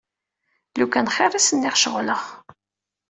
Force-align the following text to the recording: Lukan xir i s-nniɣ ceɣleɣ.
Lukan 0.77 1.07
xir 1.15 1.33
i 1.33 1.41
s-nniɣ 1.41 1.75
ceɣleɣ. 1.81 2.21